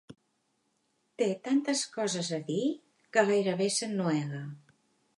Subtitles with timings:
[1.23, 2.59] Té tantes coses a dir
[3.15, 4.45] que gairebé s'ennuega.